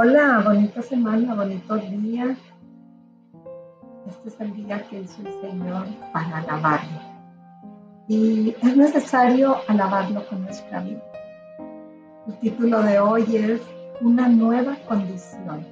Hola, 0.00 0.42
bonita 0.44 0.80
semana, 0.80 1.34
bonito 1.34 1.74
día. 1.74 2.36
Este 4.06 4.28
es 4.28 4.40
el 4.40 4.54
día 4.54 4.80
que 4.88 5.00
hizo 5.00 5.20
el 5.26 5.40
Señor 5.40 5.86
para 6.12 6.36
alabarlo. 6.36 7.00
Y 8.06 8.54
es 8.62 8.76
necesario 8.76 9.56
alabarlo 9.66 10.24
con 10.28 10.42
nuestra 10.44 10.82
vida. 10.82 11.02
El 12.28 12.38
título 12.38 12.80
de 12.80 13.00
hoy 13.00 13.24
es 13.34 13.60
Una 14.00 14.28
nueva 14.28 14.76
condición. 14.86 15.66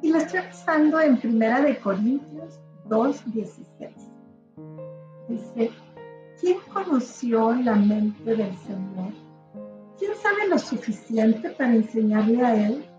Y 0.00 0.12
lo 0.12 0.18
estoy 0.18 0.42
pensando 0.42 1.00
en 1.00 1.18
Primera 1.18 1.60
de 1.60 1.76
Corintios 1.76 2.60
2.16. 2.88 3.90
Dice, 5.28 5.72
¿quién 6.40 6.58
conoció 6.72 7.52
la 7.54 7.74
mente 7.74 8.36
del 8.36 8.56
Señor? 8.58 9.12
¿Quién 9.98 10.12
sabe 10.22 10.46
lo 10.48 10.56
suficiente 10.56 11.50
para 11.50 11.74
enseñarle 11.74 12.46
a 12.46 12.54
Él? 12.54 12.89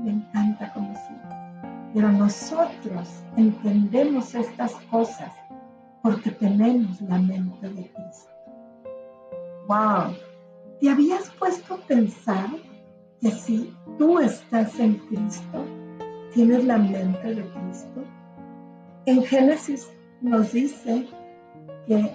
Me 0.00 0.12
encanta 0.12 0.72
como 0.72 0.94
siempre. 0.94 1.36
Pero 1.94 2.12
nosotros 2.12 3.08
entendemos 3.36 4.34
estas 4.34 4.72
cosas 4.90 5.32
porque 6.02 6.30
tenemos 6.30 7.00
la 7.02 7.18
mente 7.18 7.68
de 7.68 7.90
Cristo. 7.90 8.30
¡Wow! 9.66 10.14
¿Te 10.80 10.90
habías 10.90 11.30
puesto 11.38 11.74
a 11.74 11.78
pensar 11.78 12.48
que 13.20 13.30
si 13.30 13.74
tú 13.98 14.18
estás 14.18 14.78
en 14.78 14.94
Cristo, 15.08 15.64
tienes 16.32 16.64
la 16.64 16.78
mente 16.78 17.34
de 17.34 17.42
Cristo? 17.42 18.04
En 19.06 19.22
Génesis 19.24 19.88
nos 20.20 20.52
dice 20.52 21.08
que 21.86 22.12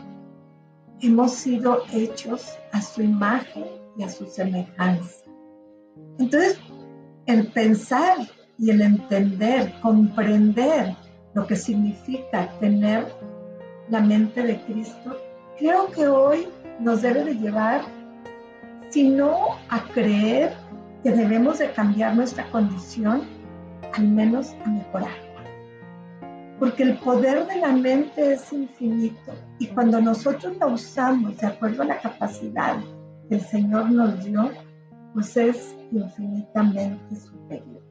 hemos 1.02 1.32
sido 1.32 1.80
hechos 1.92 2.58
a 2.72 2.82
su 2.82 3.02
imagen 3.02 3.66
y 3.98 4.04
a 4.04 4.10
su 4.10 4.26
semejanza. 4.26 5.26
Entonces, 6.18 6.60
el 7.26 7.48
pensar 7.48 8.18
y 8.58 8.70
el 8.70 8.82
entender, 8.82 9.74
comprender 9.82 10.96
lo 11.34 11.48
que 11.48 11.56
significa 11.56 12.50
tener 12.60 13.08
la 13.90 14.02
mente 14.02 14.44
de 14.44 14.62
Cristo, 14.62 15.18
creo 15.58 15.90
que 15.92 16.08
hoy 16.08 16.48
nos 16.80 17.02
debe 17.02 17.24
de 17.24 17.36
llevar, 17.36 17.82
si 18.90 19.10
no 19.10 19.58
a 19.70 19.84
creer 19.94 20.54
que 21.04 21.12
debemos 21.12 21.60
de 21.60 21.72
cambiar 21.72 22.16
nuestra 22.16 22.50
condición, 22.52 23.22
al 23.94 24.08
menos 24.08 24.54
a 24.66 24.70
mejorarla. 24.70 25.18
Porque 26.60 26.84
el 26.84 26.98
poder 27.00 27.46
de 27.48 27.58
la 27.58 27.74
mente 27.74 28.34
es 28.34 28.54
infinito 28.54 29.34
y 29.60 29.68
cuando 29.68 30.00
nosotros 30.00 30.56
la 30.60 30.68
usamos 30.68 31.38
de 31.38 31.48
acuerdo 31.48 31.84
a 31.84 31.88
la 31.88 32.00
capacidad 32.00 32.78
que 33.28 33.36
el 33.36 33.42
Señor 33.42 33.92
nos 33.92 34.24
dio, 34.24 34.52
pues 35.14 35.36
es 35.38 35.76
infinitamente 35.92 37.16
superior. 37.16 37.82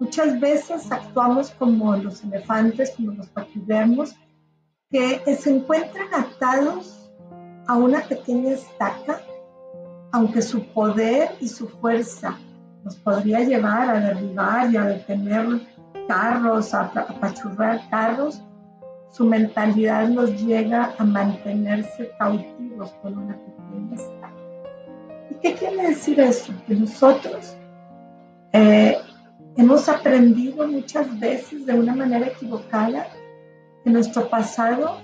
Muchas 0.00 0.38
veces 0.40 0.90
actuamos 0.90 1.50
como 1.52 1.96
los 1.96 2.22
elefantes, 2.24 2.92
como 2.96 3.12
los 3.12 3.28
paquidermos, 3.28 4.14
que 4.90 5.20
se 5.36 5.50
encuentran 5.50 6.08
atados 6.14 7.10
a 7.66 7.76
una 7.76 8.00
pequeña 8.02 8.52
estaca, 8.52 9.20
aunque 10.12 10.42
su 10.42 10.64
poder 10.72 11.30
y 11.40 11.48
su 11.48 11.68
fuerza 11.68 12.36
nos 12.84 12.96
podría 12.96 13.40
llevar 13.40 13.90
a 13.90 14.00
derribar 14.00 14.70
y 14.70 14.76
a 14.76 14.84
detener 14.84 15.46
carros, 16.06 16.74
a 16.74 16.82
apachurrar 16.82 17.88
carros, 17.88 18.42
su 19.10 19.24
mentalidad 19.24 20.08
nos 20.08 20.30
llega 20.42 20.94
a 20.98 21.04
mantenerse 21.04 22.10
cautivos 22.18 22.92
con 23.00 23.16
una 23.16 23.36
pequeña 23.36 23.94
estaca. 23.94 24.23
¿Qué 25.44 25.52
quiere 25.52 25.88
decir 25.88 26.18
eso? 26.20 26.54
Que 26.66 26.74
nosotros 26.74 27.54
eh, 28.54 28.96
hemos 29.58 29.90
aprendido 29.90 30.66
muchas 30.66 31.20
veces 31.20 31.66
de 31.66 31.74
una 31.74 31.94
manera 31.94 32.28
equivocada 32.28 33.08
que 33.84 33.90
nuestro 33.90 34.26
pasado 34.30 35.02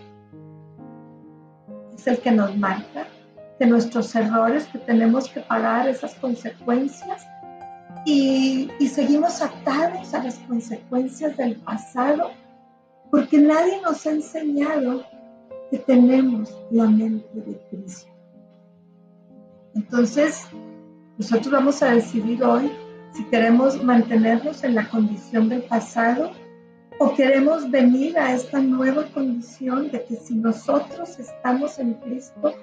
es 1.94 2.06
el 2.06 2.20
que 2.20 2.30
nos 2.30 2.56
marca, 2.56 3.06
que 3.58 3.66
nuestros 3.66 4.14
errores, 4.14 4.64
que 4.68 4.78
tenemos 4.78 5.28
que 5.28 5.40
pagar 5.40 5.86
esas 5.86 6.14
consecuencias 6.14 7.26
y, 8.06 8.70
y 8.78 8.88
seguimos 8.88 9.42
atados 9.42 10.14
a 10.14 10.24
las 10.24 10.38
consecuencias 10.48 11.36
del 11.36 11.56
pasado 11.56 12.30
porque 13.10 13.36
nadie 13.36 13.78
nos 13.82 14.06
ha 14.06 14.12
enseñado 14.12 15.04
que 15.70 15.76
tenemos 15.80 16.58
la 16.70 16.86
mente 16.86 17.28
de 17.34 17.60
Cristo. 17.68 18.09
Entonces, 19.74 20.46
nosotros 21.18 21.52
vamos 21.52 21.82
a 21.82 21.92
decidir 21.92 22.42
hoy 22.42 22.70
si 23.12 23.24
queremos 23.24 23.82
mantenernos 23.82 24.64
en 24.64 24.74
la 24.74 24.88
condición 24.88 25.48
del 25.48 25.62
pasado 25.62 26.32
o 26.98 27.14
queremos 27.14 27.70
venir 27.70 28.18
a 28.18 28.34
esta 28.34 28.60
nueva 28.60 29.06
condición 29.06 29.90
de 29.90 30.04
que 30.04 30.16
si 30.16 30.34
nosotros 30.34 31.18
estamos 31.18 31.78
en 31.78 31.94
Cristo, 31.94 32.54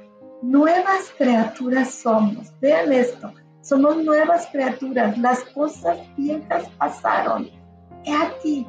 nuevas 0.42 1.12
criaturas 1.18 1.92
somos. 1.92 2.54
Vean 2.62 2.94
esto, 2.94 3.34
somos 3.62 3.98
nuevas 4.04 4.48
criaturas, 4.52 5.18
las 5.18 5.40
cosas 5.56 5.98
viejas 6.16 6.70
pasaron. 6.78 7.50
He 8.06 8.14
aquí, 8.14 8.68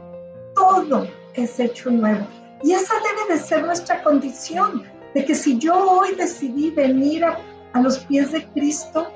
todo 0.54 1.06
es 1.34 1.60
hecho 1.60 1.90
nuevo. 1.90 2.26
Y 2.62 2.72
esa 2.72 2.94
debe 2.94 3.34
de 3.34 3.40
ser 3.40 3.64
nuestra 3.64 4.02
condición, 4.02 4.82
de 5.14 5.24
que 5.24 5.34
si 5.34 5.58
yo 5.58 5.74
hoy 5.74 6.14
decidí 6.14 6.70
venir 6.70 7.24
a 7.24 7.38
a 7.72 7.80
los 7.80 7.98
pies 8.00 8.32
de 8.32 8.44
Cristo, 8.48 9.06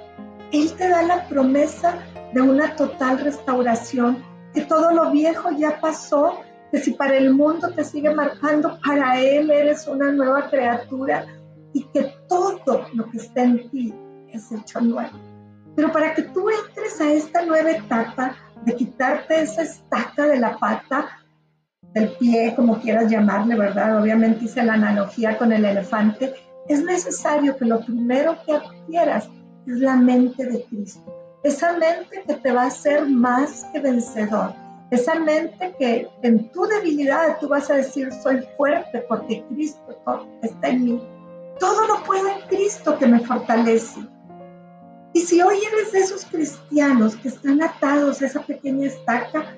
Él 0.53 0.73
te 0.75 0.89
da 0.89 1.03
la 1.03 1.29
promesa 1.29 1.99
de 2.33 2.41
una 2.41 2.77
total 2.77 3.19
restauración, 3.21 4.23
que 4.55 4.63
todo 4.63 4.93
lo 4.93 5.11
viejo 5.11 5.51
ya 5.53 5.81
pasó, 5.81 6.41
que 6.71 6.79
si 6.79 6.93
para 6.93 7.17
el 7.17 7.33
mundo 7.35 7.71
te 7.75 7.85
sigue 7.85 8.15
marcando, 8.15 8.79
para 8.85 9.21
Él 9.21 9.51
eres 9.51 9.87
una 9.87 10.11
nueva 10.13 10.49
criatura 10.49 11.27
y 11.73 11.85
que 11.85 12.15
todo 12.29 12.61
lo 12.95 13.11
que 13.11 13.19
está 13.19 13.43
en 13.43 13.71
ti 13.71 13.95
es 14.33 14.51
hecho 14.53 14.81
nuevo. 14.81 15.19
Pero 15.75 15.91
para 15.91 16.15
que 16.15 16.23
tú 16.23 16.49
entres 16.51 17.01
a 17.01 17.13
esta 17.13 17.45
nueva 17.45 17.71
etapa 17.71 18.37
de 18.65 18.75
quitarte 18.77 19.41
esa 19.41 19.63
estaca 19.63 20.27
de 20.27 20.39
la 20.39 20.59
pata, 20.59 21.19
del 21.95 22.11
pie, 22.17 22.55
como 22.55 22.81
quieras 22.81 23.11
llamarle, 23.11 23.57
¿verdad? 23.57 24.01
Obviamente 24.01 24.47
hice 24.47 24.63
la 24.63 24.75
analogía 24.75 25.37
con 25.37 25.53
el 25.53 25.65
elefante, 25.65 26.35
es 26.69 26.85
necesario 26.85 27.57
que 27.57 27.65
lo 27.65 27.81
primero 27.85 28.37
que 28.45 28.53
adquieras 28.53 29.29
es 29.67 29.79
la 29.79 29.97
mente 29.97 30.45
de 30.45 30.65
Cristo. 30.65 31.03
Esa 31.43 31.73
mente 31.73 32.23
que 32.27 32.35
te 32.35 32.53
va 32.53 32.63
a 32.63 32.67
hacer 32.67 33.07
más 33.07 33.65
que 33.73 33.81
vencedor. 33.81 34.55
Esa 34.91 35.15
mente 35.15 35.75
que 35.79 36.09
en 36.23 36.51
tu 36.53 36.67
debilidad 36.67 37.39
tú 37.41 37.49
vas 37.49 37.71
a 37.71 37.77
decir, 37.77 38.13
soy 38.23 38.47
fuerte 38.57 39.05
porque 39.09 39.45
Cristo 39.49 40.27
está 40.43 40.69
en 40.69 40.85
mí. 40.85 41.03
Todo 41.59 41.87
lo 41.87 42.03
puedo 42.05 42.29
en 42.29 42.47
Cristo 42.49 42.99
que 42.99 43.07
me 43.07 43.21
fortalece. 43.21 44.01
Y 45.15 45.21
si 45.21 45.43
hoy 45.43 45.57
eres 45.73 45.93
de 45.93 45.99
esos 46.01 46.25
cristianos 46.27 47.17
que 47.17 47.29
están 47.29 47.63
atados 47.63 48.23
a 48.23 48.27
esa 48.27 48.43
pequeña 48.43 48.87
estaca, 48.87 49.57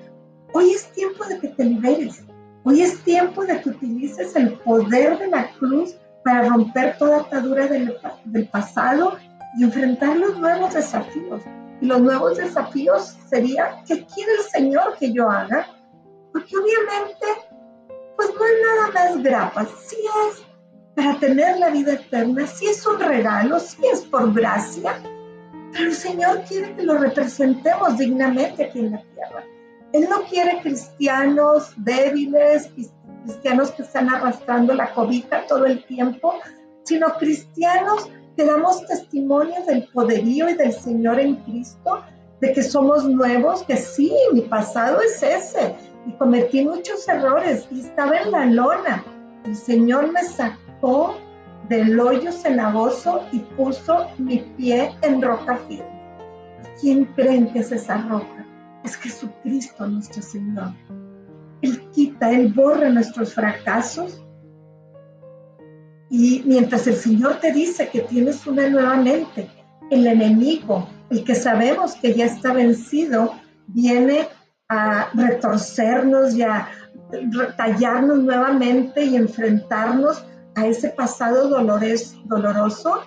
hoy 0.53 0.71
es 0.71 0.91
tiempo 0.93 1.25
de 1.25 1.39
que 1.39 1.49
te 1.49 1.63
liberes. 1.63 2.23
Hoy 2.63 2.81
es 2.81 3.03
tiempo 3.03 3.45
de 3.45 3.61
que 3.61 3.69
utilices 3.69 4.35
el 4.35 4.53
poder 4.59 5.19
de 5.19 5.27
la 5.27 5.51
cruz 5.51 5.95
para 6.25 6.49
romper 6.49 6.97
toda 6.97 7.19
atadura 7.19 7.67
del, 7.67 7.95
del 8.25 8.47
pasado 8.47 9.15
y 9.59 9.63
enfrentar 9.63 10.17
los 10.17 10.39
nuevos 10.39 10.73
desafíos. 10.73 11.43
Y 11.79 11.85
los 11.85 12.01
nuevos 12.01 12.37
desafíos 12.37 13.15
serían, 13.29 13.83
¿qué 13.85 14.03
quiere 14.07 14.31
el 14.33 14.43
Señor 14.51 14.97
que 14.97 15.13
yo 15.13 15.29
haga? 15.29 15.67
Porque 16.33 16.57
obviamente, 16.57 17.25
pues 18.17 18.29
no 18.29 18.43
es 18.43 18.53
nada 18.65 18.91
más 19.13 19.23
grapa, 19.23 19.67
sí 19.85 19.97
es 20.27 20.43
para 20.95 21.19
tener 21.19 21.59
la 21.59 21.69
vida 21.69 21.93
eterna, 21.93 22.47
sí 22.47 22.65
es 22.65 22.87
un 22.87 22.99
regalo, 22.99 23.59
sí 23.59 23.83
es 23.93 24.01
por 24.01 24.33
gracia, 24.33 24.99
pero 25.73 25.85
el 25.85 25.93
Señor 25.93 26.41
quiere 26.47 26.75
que 26.75 26.83
lo 26.83 26.97
representemos 26.97 27.99
dignamente 27.99 28.63
aquí 28.63 28.79
en 28.79 28.93
la 28.93 29.03
tierra. 29.13 29.43
Él 29.93 30.07
no 30.09 30.23
quiere 30.23 30.59
cristianos 30.61 31.71
débiles, 31.77 32.67
cristianos 32.69 33.04
que 33.75 33.81
están 33.83 34.09
arrastrando 34.09 34.73
la 34.73 34.93
cobija 34.93 35.45
todo 35.47 35.65
el 35.65 35.83
tiempo, 35.85 36.35
sino 36.83 37.07
cristianos 37.17 38.09
que 38.35 38.45
damos 38.45 38.85
testimonio 38.85 39.65
del 39.65 39.87
poderío 39.87 40.49
y 40.49 40.55
del 40.55 40.73
Señor 40.73 41.19
en 41.19 41.35
Cristo, 41.37 42.01
de 42.41 42.53
que 42.53 42.61
somos 42.61 43.05
nuevos, 43.05 43.63
que 43.63 43.77
sí, 43.77 44.13
mi 44.33 44.41
pasado 44.41 44.99
es 45.01 45.23
ese, 45.23 45.75
y 46.05 46.11
cometí 46.13 46.63
muchos 46.63 47.07
errores 47.07 47.67
y 47.71 47.81
estaba 47.81 48.17
en 48.17 48.31
la 48.31 48.45
lona. 48.45 49.03
El 49.45 49.55
Señor 49.55 50.11
me 50.11 50.23
sacó 50.23 51.15
del 51.69 51.99
hoyo 51.99 52.31
cenagoso 52.31 53.21
y 53.31 53.39
puso 53.39 54.07
mi 54.17 54.39
pie 54.57 54.91
en 55.01 55.21
roca 55.21 55.57
firme. 55.67 55.95
¿Quién 56.79 57.05
creen 57.15 57.51
que 57.51 57.59
es 57.59 57.71
esa 57.71 57.97
roca? 58.09 58.45
Es 58.83 58.95
Jesucristo 58.97 59.87
nuestro 59.87 60.21
Señor. 60.21 60.73
Él 61.65 61.89
quita, 61.91 62.31
Él 62.31 62.53
borra 62.53 62.89
nuestros 62.89 63.33
fracasos. 63.33 64.21
Y 66.09 66.43
mientras 66.45 66.85
el 66.87 66.95
Señor 66.95 67.39
te 67.39 67.51
dice 67.51 67.89
que 67.89 68.01
tienes 68.01 68.45
una 68.45 68.69
nueva 68.69 68.95
mente, 68.95 69.49
el 69.89 70.05
enemigo, 70.05 70.87
el 71.09 71.23
que 71.23 71.35
sabemos 71.35 71.95
que 71.95 72.13
ya 72.13 72.25
está 72.25 72.53
vencido, 72.53 73.33
viene 73.67 74.27
a 74.69 75.09
retorcernos 75.13 76.35
y 76.35 76.43
a 76.43 76.69
tallarnos 77.57 78.19
nuevamente 78.19 79.03
y 79.03 79.15
enfrentarnos 79.15 80.23
a 80.55 80.67
ese 80.67 80.89
pasado 80.89 81.49
doloroso 81.49 83.01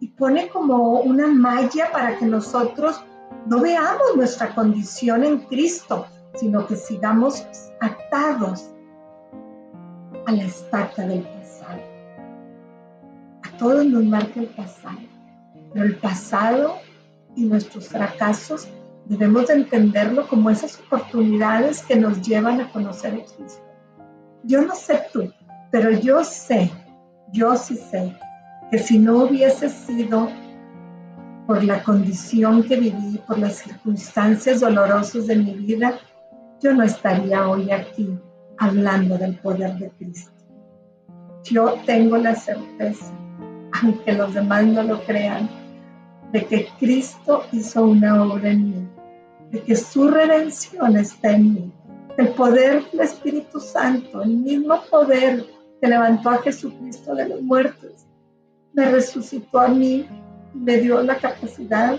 y 0.00 0.08
pone 0.08 0.48
como 0.48 1.00
una 1.00 1.28
malla 1.28 1.90
para 1.92 2.18
que 2.18 2.26
nosotros 2.26 3.02
no 3.46 3.60
veamos 3.60 4.16
nuestra 4.16 4.54
condición 4.54 5.24
en 5.24 5.38
Cristo, 5.40 6.06
sino 6.34 6.66
que 6.66 6.76
sigamos 6.76 7.46
atados 7.80 8.70
a 10.26 10.32
la 10.32 10.44
estaca 10.44 11.06
del 11.06 11.22
pasado. 11.22 11.80
A 13.42 13.56
todos 13.58 13.84
nos 13.86 14.04
marca 14.04 14.40
el 14.40 14.46
pasado, 14.46 14.98
pero 15.72 15.84
el 15.84 15.96
pasado 15.96 16.76
y 17.36 17.44
nuestros 17.44 17.88
fracasos 17.88 18.68
debemos 19.06 19.48
de 19.48 19.54
entenderlo 19.54 20.28
como 20.28 20.50
esas 20.50 20.78
oportunidades 20.80 21.82
que 21.82 21.96
nos 21.96 22.22
llevan 22.22 22.60
a 22.60 22.70
conocer 22.70 23.14
a 23.14 23.24
Cristo. 23.24 23.62
Yo 24.44 24.62
no 24.62 24.74
sé 24.74 25.02
tú, 25.12 25.32
pero 25.70 25.90
yo 25.90 26.24
sé, 26.24 26.70
yo 27.32 27.56
sí 27.56 27.76
sé, 27.76 28.16
que 28.70 28.78
si 28.78 28.98
no 28.98 29.24
hubiese 29.24 29.68
sido 29.68 30.28
por 31.46 31.62
la 31.64 31.82
condición 31.82 32.62
que 32.62 32.76
viví, 32.76 33.20
por 33.26 33.38
las 33.38 33.56
circunstancias 33.56 34.60
dolorosas 34.60 35.26
de 35.26 35.36
mi 35.36 35.54
vida, 35.54 35.98
yo 36.62 36.72
no 36.72 36.84
estaría 36.84 37.48
hoy 37.48 37.70
aquí 37.72 38.16
hablando 38.58 39.18
del 39.18 39.36
poder 39.38 39.74
de 39.78 39.90
Cristo. 39.90 40.30
Yo 41.44 41.74
tengo 41.84 42.16
la 42.16 42.36
certeza, 42.36 43.12
aunque 43.80 44.12
los 44.12 44.32
demás 44.32 44.64
no 44.66 44.82
lo 44.84 45.02
crean, 45.02 45.50
de 46.30 46.46
que 46.46 46.68
Cristo 46.78 47.42
hizo 47.50 47.84
una 47.84 48.22
obra 48.22 48.50
en 48.50 48.70
mí, 48.70 48.88
de 49.50 49.62
que 49.62 49.74
su 49.74 50.08
redención 50.08 50.96
está 50.96 51.32
en 51.32 51.54
mí. 51.54 51.72
El 52.16 52.28
poder 52.28 52.88
del 52.92 53.00
Espíritu 53.00 53.58
Santo, 53.58 54.22
el 54.22 54.36
mismo 54.36 54.80
poder 54.88 55.44
que 55.80 55.88
levantó 55.88 56.30
a 56.30 56.42
Jesucristo 56.42 57.14
de 57.14 57.28
los 57.28 57.42
muertos, 57.42 58.06
me 58.72 58.88
resucitó 58.88 59.60
a 59.60 59.68
mí 59.68 60.06
me 60.54 60.76
dio 60.76 61.02
la 61.02 61.16
capacidad 61.16 61.98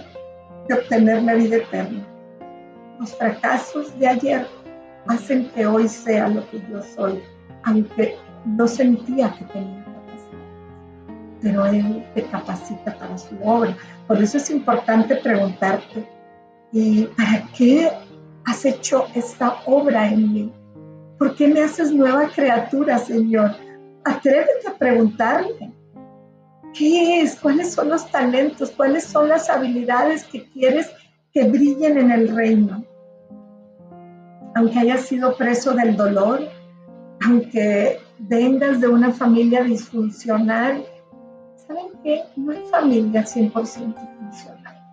de 0.68 0.74
obtener 0.74 1.24
la 1.24 1.34
vida 1.34 1.58
eterna. 1.58 2.08
Los 3.00 3.16
fracasos 3.16 3.98
de 4.00 4.08
ayer 4.08 4.48
hacen 5.08 5.50
que 5.50 5.66
hoy 5.66 5.88
sea 5.88 6.28
lo 6.28 6.48
que 6.50 6.62
yo 6.70 6.82
soy, 6.96 7.22
aunque 7.64 8.18
no 8.46 8.68
sentía 8.68 9.34
que 9.34 9.46
tenía 9.46 9.84
capacidad. 9.84 10.44
Pero 11.42 11.66
Él 11.66 12.06
te 12.14 12.24
capacita 12.24 12.98
para 12.98 13.18
su 13.18 13.36
obra. 13.44 13.76
Por 14.08 14.22
eso 14.22 14.38
es 14.38 14.50
importante 14.50 15.16
preguntarte, 15.18 16.08
¿y 16.72 17.06
para 17.06 17.48
qué 17.56 17.92
has 18.46 18.66
hecho 18.66 19.08
esta 19.16 19.58
obra 19.66 20.10
en 20.10 20.34
mí? 20.34 20.54
¿Por 21.18 21.36
qué 21.36 21.48
me 21.48 21.62
haces 21.62 21.92
nueva 21.92 22.28
criatura, 22.30 22.98
Señor? 22.98 23.56
Atrévete 24.04 24.68
a 24.68 24.78
preguntarle. 24.78 25.74
¿Qué 26.74 27.22
es? 27.22 27.40
¿Cuáles 27.40 27.74
son 27.74 27.90
los 27.90 28.10
talentos? 28.10 28.72
¿Cuáles 28.72 29.04
son 29.04 29.30
las 29.30 29.50
habilidades 29.50 30.26
que 30.26 30.50
quieres 30.50 30.90
que 31.34 31.50
brillen 31.50 31.98
en 31.98 32.12
el 32.12 32.36
reino? 32.36 32.86
aunque 34.56 34.80
hayas 34.80 35.02
sido 35.02 35.36
preso 35.36 35.74
del 35.74 35.96
dolor, 35.96 36.42
aunque 37.26 38.00
vengas 38.20 38.80
de 38.82 38.88
una 38.88 39.12
familia 39.12 39.64
disfuncional, 39.64 40.86
¿saben 41.68 41.88
qué? 42.04 42.24
No 42.36 42.52
hay 42.52 42.64
familia 42.70 43.24
100% 43.24 43.52
funcional. 43.52 44.90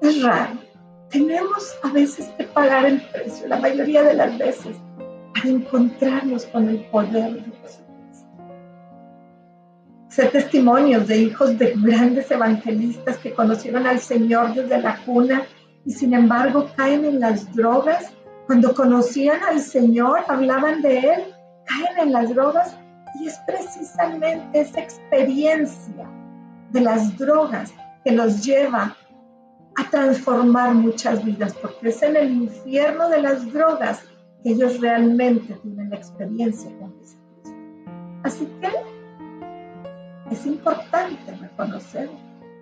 Es 0.00 0.22
raro. 0.22 0.52
Tenemos 1.10 1.74
a 1.82 1.92
veces 1.92 2.26
que 2.36 2.44
pagar 2.44 2.86
el 2.86 3.00
precio, 3.00 3.46
la 3.48 3.58
mayoría 3.58 4.02
de 4.02 4.14
las 4.14 4.36
veces, 4.36 4.76
para 5.32 5.48
encontrarnos 5.48 6.46
con 6.46 6.68
el 6.68 6.84
poder 6.86 7.34
de 7.34 7.40
Jesucristo. 7.40 7.84
Sé 10.08 10.26
testimonios 10.26 11.06
de 11.08 11.18
hijos 11.18 11.58
de 11.58 11.74
grandes 11.76 12.30
evangelistas 12.30 13.18
que 13.18 13.32
conocieron 13.32 13.86
al 13.86 14.00
Señor 14.00 14.54
desde 14.54 14.80
la 14.80 14.98
cuna 15.04 15.44
y 15.84 15.92
sin 15.92 16.14
embargo 16.14 16.70
caen 16.76 17.04
en 17.04 17.20
las 17.20 17.52
drogas. 17.54 18.12
Cuando 18.46 18.74
conocían 18.74 19.42
al 19.42 19.60
Señor, 19.60 20.20
hablaban 20.28 20.82
de 20.82 20.98
Él, 20.98 21.34
caen 21.66 22.08
en 22.08 22.12
las 22.12 22.34
drogas. 22.34 22.76
Y 23.20 23.28
es 23.28 23.38
precisamente 23.46 24.60
esa 24.60 24.80
experiencia 24.80 26.10
de 26.70 26.80
las 26.80 27.16
drogas 27.16 27.72
que 28.04 28.12
los 28.12 28.44
lleva 28.44 28.96
a 29.76 29.90
transformar 29.90 30.74
muchas 30.74 31.24
vidas, 31.24 31.54
porque 31.54 31.88
es 31.88 32.02
en 32.02 32.16
el 32.16 32.32
infierno 32.32 33.08
de 33.08 33.22
las 33.22 33.52
drogas 33.52 34.02
que 34.42 34.50
ellos 34.50 34.80
realmente 34.80 35.54
tienen 35.62 35.90
la 35.90 35.96
experiencia 35.96 36.70
con 36.78 36.92
Jesucristo. 36.98 37.20
Así 38.24 38.48
que 38.60 38.70
es 40.30 40.46
importante 40.46 41.34
reconocer 41.40 42.10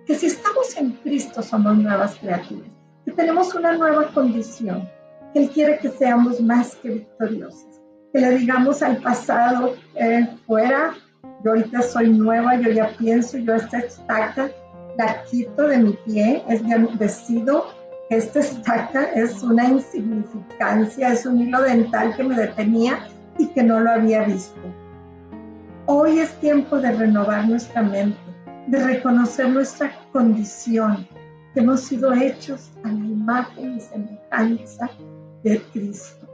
que 0.05 0.15
si 0.15 0.27
estamos 0.27 0.75
en 0.77 0.91
Cristo 0.91 1.41
somos 1.41 1.77
nuevas 1.77 2.15
criaturas, 2.15 2.69
que 3.05 3.11
tenemos 3.11 3.53
una 3.55 3.77
nueva 3.77 4.07
condición, 4.13 4.89
él 5.33 5.49
quiere 5.49 5.79
que 5.79 5.89
seamos 5.89 6.39
más 6.41 6.75
que 6.75 6.89
victoriosos, 6.89 7.81
que 8.13 8.19
le 8.19 8.37
digamos 8.37 8.81
al 8.83 8.97
pasado, 8.97 9.75
eh, 9.95 10.27
fuera, 10.45 10.93
yo 11.43 11.51
ahorita 11.51 11.81
soy 11.81 12.09
nueva, 12.09 12.55
yo 12.55 12.71
ya 12.71 12.89
pienso, 12.97 13.37
yo 13.37 13.55
esta 13.55 13.79
estaca 13.79 14.49
la 14.97 15.23
quito 15.23 15.63
de 15.67 15.77
mi 15.77 15.93
pie, 16.05 16.43
es 16.47 16.61
decido 16.99 17.65
que 18.09 18.17
esta 18.17 18.39
estaca 18.39 19.03
es 19.13 19.41
una 19.41 19.67
insignificancia, 19.67 21.09
es 21.09 21.25
un 21.25 21.39
hilo 21.39 21.61
dental 21.61 22.15
que 22.15 22.23
me 22.23 22.35
detenía 22.35 23.07
y 23.37 23.47
que 23.47 23.63
no 23.63 23.79
lo 23.79 23.91
había 23.91 24.23
visto. 24.23 24.61
Hoy 25.85 26.19
es 26.19 26.31
tiempo 26.39 26.79
de 26.79 26.91
renovar 26.91 27.47
nuestra 27.47 27.81
mente, 27.81 28.17
de 28.67 28.83
reconocer 28.83 29.49
nuestra 29.49 29.91
condición, 30.11 31.07
que 31.07 31.22
hemos 31.55 31.81
sido 31.81 32.13
hechos 32.13 32.71
a 32.83 32.87
la 32.87 33.05
imagen 33.05 33.77
y 33.77 33.81
semejanza 33.81 34.89
de 35.43 35.61
Cristo. 35.71 36.27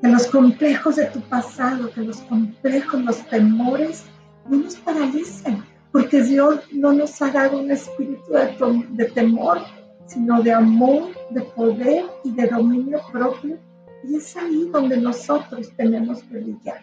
Que 0.00 0.08
los 0.08 0.26
complejos 0.26 0.96
de 0.96 1.06
tu 1.06 1.20
pasado, 1.20 1.90
que 1.92 2.02
los 2.02 2.18
complejos, 2.22 3.02
los 3.02 3.18
temores 3.28 4.04
no 4.48 4.58
nos 4.58 4.76
paralicen, 4.76 5.62
porque 5.92 6.22
Dios 6.22 6.60
no 6.72 6.92
nos 6.92 7.20
ha 7.20 7.30
dado 7.30 7.60
un 7.60 7.70
espíritu 7.70 8.32
de, 8.32 8.86
de 8.90 9.04
temor, 9.10 9.58
sino 10.06 10.42
de 10.42 10.52
amor, 10.52 11.10
de 11.30 11.42
poder 11.42 12.04
y 12.24 12.32
de 12.32 12.46
dominio 12.46 13.00
propio. 13.12 13.58
Y 14.04 14.16
es 14.16 14.36
ahí 14.36 14.70
donde 14.72 14.96
nosotros 14.96 15.70
tenemos 15.76 16.22
que 16.22 16.38
brillar. 16.38 16.82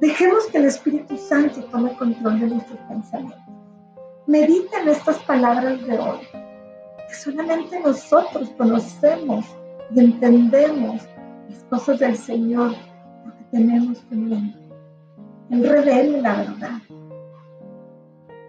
Dejemos 0.00 0.46
que 0.46 0.58
el 0.58 0.64
Espíritu 0.64 1.16
Santo 1.16 1.62
tome 1.64 1.96
control 1.96 2.40
de 2.40 2.46
nuestros 2.48 2.78
pensamientos. 2.88 3.63
Medita 4.26 4.80
en 4.80 4.88
estas 4.88 5.18
palabras 5.24 5.86
de 5.86 5.98
hoy, 5.98 6.20
que 7.08 7.14
solamente 7.14 7.78
nosotros 7.78 8.48
conocemos 8.56 9.44
y 9.94 10.00
entendemos 10.00 11.02
las 11.50 11.62
cosas 11.64 11.98
del 11.98 12.16
Señor 12.16 12.74
porque 13.22 13.44
tenemos 13.50 13.98
que 14.08 14.16
mente. 14.16 14.58
Él 15.50 15.68
revela 15.68 16.18
la 16.22 16.36
verdad. 16.36 16.80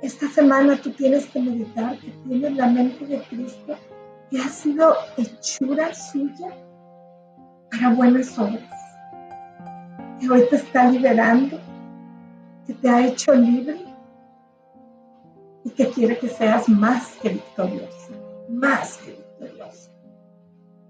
Esta 0.02 0.30
semana 0.30 0.78
tú 0.78 0.92
tienes 0.92 1.26
que 1.26 1.42
meditar 1.42 2.00
que 2.00 2.12
tienes 2.26 2.56
la 2.56 2.68
mente 2.68 3.06
de 3.06 3.22
Cristo 3.24 3.76
que 4.32 4.40
ha 4.40 4.48
sido 4.48 4.96
hechura 5.18 5.94
suya 5.94 6.56
para 7.70 7.90
buenas 7.90 8.40
obras. 8.40 8.64
Que 10.22 10.30
hoy 10.30 10.44
te 10.50 10.56
está 10.56 10.90
liberando, 10.90 11.60
que 12.66 12.74
te 12.76 12.88
ha 12.88 13.08
hecho 13.08 13.34
libre 13.34 13.95
y 15.66 15.72
que 15.72 15.90
quiere 15.90 16.18
que 16.18 16.30
seas 16.30 16.70
más 16.70 17.18
que 17.22 17.30
victoriosa, 17.30 18.14
más 18.50 18.98
que 19.00 19.12
victoriosa 19.12 19.26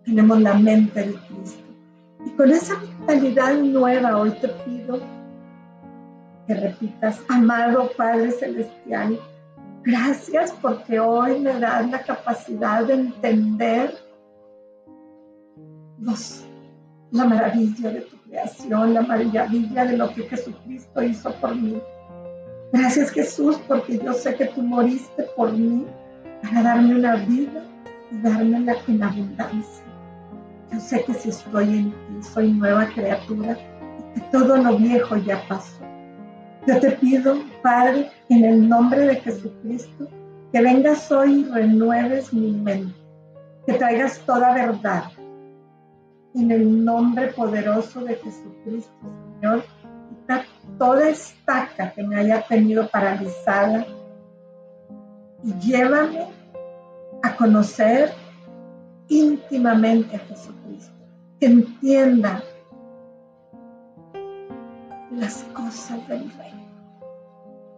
tenemos 0.06 0.40
la 0.40 0.54
mente 0.54 1.04
de 1.04 1.14
Cristo. 1.14 1.64
Y 2.26 2.30
con 2.32 2.52
esa 2.52 2.78
mentalidad 2.78 3.56
nueva 3.56 4.18
hoy 4.18 4.32
te 4.40 4.48
pido 4.48 5.00
que 6.48 6.54
repitas, 6.54 7.20
amado 7.28 7.90
Padre 7.98 8.32
Celestial, 8.32 9.20
gracias 9.84 10.52
porque 10.62 11.00
hoy 11.00 11.40
me 11.40 11.60
das 11.60 11.90
la 11.90 12.02
capacidad 12.04 12.86
de 12.86 12.94
entender 12.94 13.96
la 17.12 17.26
maravilla 17.26 17.90
de 17.90 18.02
tu 18.02 18.18
creación, 18.18 18.94
la 18.94 19.02
maravilla 19.02 19.86
de 19.86 19.98
lo 19.98 20.14
que 20.14 20.24
Jesucristo 20.24 21.02
hizo 21.02 21.34
por 21.36 21.56
mí. 21.56 21.82
Gracias 22.78 23.12
Jesús 23.12 23.58
porque 23.70 23.98
yo 24.00 24.12
sé 24.12 24.36
que 24.36 24.48
tú 24.48 24.62
moriste 24.62 25.24
por 25.38 25.54
mí 25.54 25.86
para 26.44 26.62
darme 26.62 26.96
una 26.96 27.16
vida 27.16 27.64
y 28.12 28.22
darme 28.22 28.58
en 28.58 29.02
abundancia. 29.02 29.86
Yo 30.74 30.80
sé 30.82 31.06
que 31.06 31.14
si 31.14 31.30
estoy 31.30 31.64
en 31.64 31.92
ti, 31.92 32.24
soy 32.34 32.52
nueva 32.52 32.88
criatura 32.88 33.58
y 33.98 34.20
que 34.20 34.28
todo 34.30 34.58
lo 34.58 34.78
viejo 34.78 35.16
ya 35.16 35.42
pasó. 35.48 35.86
Yo 36.68 36.78
te 36.82 36.92
pido, 36.92 37.38
Padre, 37.64 38.12
en 38.28 38.44
el 38.44 38.68
nombre 38.68 39.08
de 39.08 39.16
Jesucristo, 39.22 40.10
Que 40.52 40.62
vengas 40.62 41.10
hoy 41.14 41.42
y 41.42 41.44
renueves 41.46 42.34
mi 42.34 42.52
mente, 42.52 42.94
que 43.66 43.74
traigas 43.76 44.20
toda 44.26 44.54
verdad. 44.54 45.06
En 46.34 46.52
el 46.52 46.84
nombre 46.84 47.28
poderoso 47.28 48.02
de 48.02 48.16
Jesucristo, 48.16 48.92
Señor, 49.40 49.64
toda 50.78 51.10
estaca 51.10 51.92
que 51.92 52.04
me 52.04 52.18
haya 52.18 52.42
tenido 52.42 52.88
paralizada 52.90 53.86
y 55.44 55.54
llévame 55.60 56.28
a 57.24 57.36
conocer 57.36 58.12
íntimamente 59.08 60.16
a 60.16 60.20
Jesucristo, 60.20 60.94
que 61.40 61.46
entienda 61.46 62.44
las 65.12 65.44
cosas 65.54 66.08
del 66.08 66.32
reino, 66.32 66.66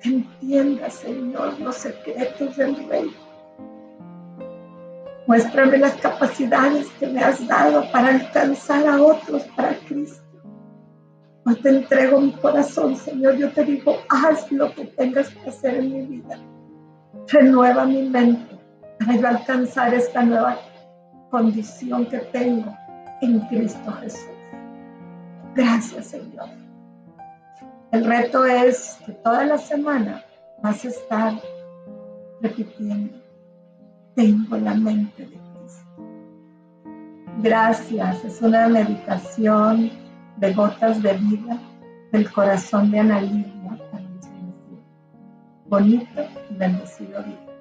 que 0.02 0.10
entienda, 0.10 0.90
Señor, 0.90 1.60
los 1.60 1.76
secretos 1.76 2.56
del 2.56 2.88
reino. 2.88 3.28
Muéstrame 5.28 5.78
las 5.78 5.96
capacidades 5.96 6.88
que 7.00 7.08
me 7.08 7.20
has 7.20 7.46
dado 7.46 7.84
para 7.92 8.10
alcanzar 8.10 8.88
a 8.88 9.02
otros 9.02 9.44
para 9.56 9.76
Cristo. 9.76 9.97
Te 11.56 11.70
entrego 11.70 12.20
mi 12.20 12.34
corazón, 12.34 12.96
Señor. 12.98 13.38
Yo 13.38 13.50
te 13.52 13.64
digo, 13.64 13.96
haz 14.10 14.52
lo 14.52 14.74
que 14.74 14.86
tengas 14.86 15.30
que 15.30 15.50
hacer 15.50 15.76
en 15.76 15.94
mi 15.94 16.02
vida. 16.18 16.38
Renueva 17.28 17.86
mi 17.86 18.04
mente 18.04 18.60
para 19.00 19.16
yo 19.16 19.28
alcanzar 19.28 19.94
esta 19.94 20.24
nueva 20.24 20.60
condición 21.32 22.06
que 22.08 22.20
tengo 22.20 22.76
en 23.22 23.40
Cristo 23.48 23.92
Jesús. 24.02 24.30
Gracias, 25.56 26.08
Señor. 26.08 26.50
El 27.92 28.04
reto 28.04 28.46
es 28.46 29.00
que 29.06 29.14
toda 29.14 29.46
la 29.46 29.58
semana 29.58 30.24
vas 30.62 30.84
a 30.84 30.90
estar 30.90 31.34
repitiendo, 32.42 33.18
tengo 34.16 34.58
la 34.58 34.74
mente 34.74 35.24
de 35.26 35.38
Cristo. 35.38 36.04
Gracias, 37.38 38.26
es 38.26 38.42
una 38.42 38.68
meditación 38.68 40.07
de 40.38 40.54
gotas 40.54 41.02
de 41.02 41.14
vida 41.14 41.60
del 42.12 42.32
corazón 42.32 42.92
de 42.92 43.00
Ana 43.00 43.22
Lidia. 43.22 43.78
Bonito 45.68 46.22
y 46.50 46.54
bendecido 46.56 47.22
día. 47.24 47.57